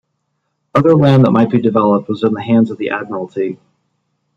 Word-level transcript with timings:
Other 0.73 0.95
land 0.95 1.25
that 1.25 1.31
might 1.31 1.51
be 1.51 1.61
developed 1.61 2.09
was 2.09 2.23
in 2.23 2.33
the 2.33 2.41
hands 2.41 2.71
of 2.71 2.79
the 2.79 2.89
Admiralty. 2.89 3.59